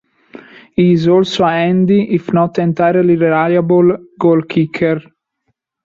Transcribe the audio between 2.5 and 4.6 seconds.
entirely reliable, goal